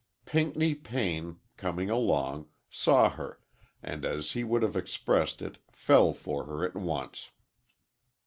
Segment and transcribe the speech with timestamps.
[0.25, 3.39] Pinckney Payne, coming along, saw her,
[3.83, 7.29] and, as he would have expressed it, fell for her at once.